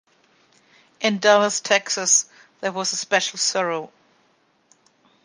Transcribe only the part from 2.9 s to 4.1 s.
a special sorrow.